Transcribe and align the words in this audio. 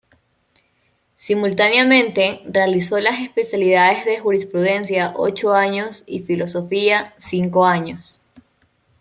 Simultáneamente 1.17 2.41
realizó 2.51 2.99
las 2.99 3.19
especialidades 3.21 4.03
de 4.03 4.17
Jurisprudencia, 4.19 5.13
ocho 5.15 5.51
años 5.53 6.03
y 6.07 6.21
Filosofía, 6.21 7.13
cinco 7.19 7.65
años. 7.67 8.19